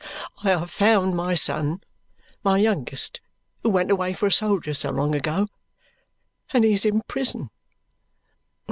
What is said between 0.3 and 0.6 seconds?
I